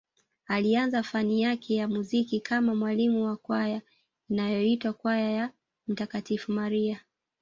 Alianza 0.47 1.03
fani 1.03 1.41
yake 1.41 1.75
ya 1.75 1.87
muziki 1.87 2.39
kama 2.39 2.75
mwalimu 2.75 3.25
wa 3.25 3.37
kwaya 3.37 3.81
inayoitwa 4.29 4.93
kwaya 4.93 5.31
ya 5.31 5.51
mtakatifu 5.87 6.51
Maria 6.51 7.01